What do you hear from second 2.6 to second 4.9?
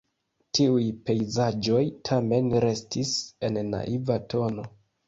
restis en naiva tono.